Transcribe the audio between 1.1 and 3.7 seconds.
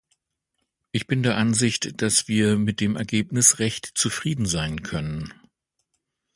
der Ansicht, dass wir mit dem Ergebnis